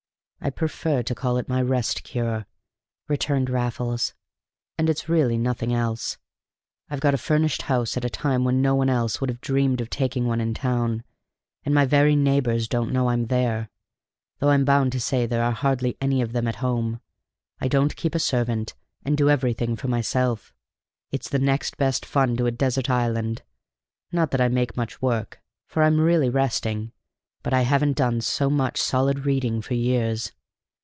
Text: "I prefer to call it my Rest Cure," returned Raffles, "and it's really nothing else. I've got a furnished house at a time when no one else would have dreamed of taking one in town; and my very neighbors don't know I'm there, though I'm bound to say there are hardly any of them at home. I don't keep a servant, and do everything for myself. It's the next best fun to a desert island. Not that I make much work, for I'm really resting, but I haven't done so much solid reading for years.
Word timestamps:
"I 0.43 0.49
prefer 0.49 1.03
to 1.03 1.13
call 1.13 1.37
it 1.37 1.47
my 1.47 1.61
Rest 1.61 2.01
Cure," 2.03 2.47
returned 3.07 3.47
Raffles, 3.47 4.15
"and 4.75 4.89
it's 4.89 5.07
really 5.07 5.37
nothing 5.37 5.71
else. 5.71 6.17
I've 6.89 6.99
got 6.99 7.13
a 7.13 7.19
furnished 7.19 7.61
house 7.61 7.95
at 7.95 8.03
a 8.03 8.09
time 8.09 8.43
when 8.43 8.59
no 8.59 8.73
one 8.73 8.89
else 8.89 9.21
would 9.21 9.29
have 9.29 9.39
dreamed 9.39 9.81
of 9.81 9.91
taking 9.91 10.25
one 10.25 10.41
in 10.41 10.55
town; 10.55 11.03
and 11.63 11.75
my 11.75 11.85
very 11.85 12.15
neighbors 12.15 12.67
don't 12.67 12.91
know 12.91 13.09
I'm 13.09 13.27
there, 13.27 13.69
though 14.39 14.49
I'm 14.49 14.65
bound 14.65 14.93
to 14.93 14.99
say 14.99 15.27
there 15.27 15.43
are 15.43 15.51
hardly 15.51 15.95
any 16.01 16.23
of 16.23 16.33
them 16.33 16.47
at 16.47 16.55
home. 16.55 17.01
I 17.59 17.67
don't 17.67 17.95
keep 17.95 18.15
a 18.15 18.19
servant, 18.19 18.73
and 19.05 19.15
do 19.15 19.29
everything 19.29 19.75
for 19.75 19.89
myself. 19.89 20.55
It's 21.11 21.29
the 21.29 21.37
next 21.37 21.77
best 21.77 22.03
fun 22.03 22.35
to 22.37 22.47
a 22.47 22.51
desert 22.51 22.89
island. 22.89 23.43
Not 24.11 24.31
that 24.31 24.41
I 24.41 24.47
make 24.47 24.75
much 24.75 25.03
work, 25.03 25.39
for 25.67 25.83
I'm 25.83 26.01
really 26.01 26.31
resting, 26.31 26.93
but 27.43 27.55
I 27.55 27.61
haven't 27.63 27.97
done 27.97 28.21
so 28.21 28.51
much 28.51 28.79
solid 28.79 29.25
reading 29.25 29.63
for 29.63 29.73
years. 29.73 30.31